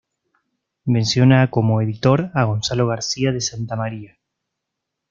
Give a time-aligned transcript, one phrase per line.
[0.85, 4.17] Menciona como editor a Gonzalo García de Santa María.